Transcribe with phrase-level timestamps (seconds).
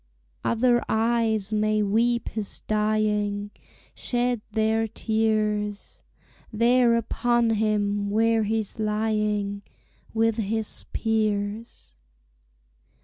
[0.43, 3.51] Other eyes may weep his dying,
[3.93, 6.01] Shed their tears
[6.51, 9.61] There upon him, where he's lying
[10.11, 11.93] With his peers.